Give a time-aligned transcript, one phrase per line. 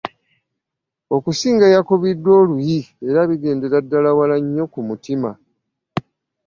[1.15, 5.29] Okusinga eyakubiddwa oluyi era bigendera ddala wala nnyo ku mutima.